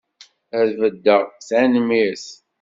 Ad 0.59 0.69
beddeɣ, 0.81 1.21
tanemmirt! 1.47 2.27